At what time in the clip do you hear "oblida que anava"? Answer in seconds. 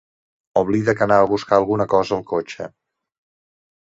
0.61-1.27